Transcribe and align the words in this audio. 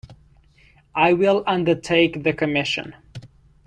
I 0.95 1.13
will 1.13 1.43
undertake 1.45 2.23
the 2.23 2.33
commission. 2.33 2.95